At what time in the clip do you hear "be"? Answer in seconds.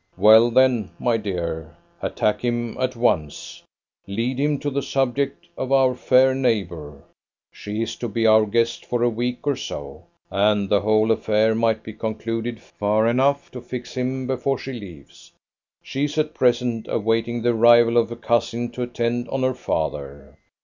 8.09-8.25, 11.83-11.93